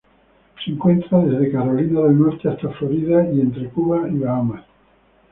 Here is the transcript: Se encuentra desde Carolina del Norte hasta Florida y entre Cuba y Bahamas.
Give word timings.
Se 0.65 0.71
encuentra 0.71 1.19
desde 1.19 1.51
Carolina 1.51 2.01
del 2.01 2.17
Norte 2.17 2.49
hasta 2.49 2.69
Florida 2.71 3.23
y 3.31 3.39
entre 3.39 3.69
Cuba 3.69 4.09
y 4.09 4.17
Bahamas. 4.17 4.63